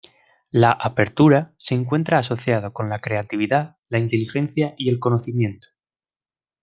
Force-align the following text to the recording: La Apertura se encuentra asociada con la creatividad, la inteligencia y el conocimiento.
La 0.49 0.71
Apertura 0.71 1.53
se 1.59 1.75
encuentra 1.75 2.17
asociada 2.17 2.71
con 2.71 2.89
la 2.89 2.97
creatividad, 2.97 3.77
la 3.87 3.99
inteligencia 3.99 4.73
y 4.75 4.89
el 4.89 4.97
conocimiento. 4.97 5.67